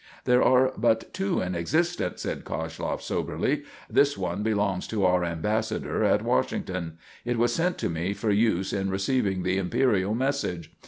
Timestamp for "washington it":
6.23-7.37